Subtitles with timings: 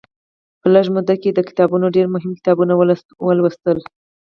[0.59, 2.73] په لږه موده کې یې د کتابتون ډېر مهم کتابونه
[3.27, 3.77] ولوستل.